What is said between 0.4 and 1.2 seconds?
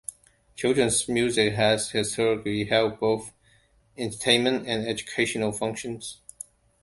Children's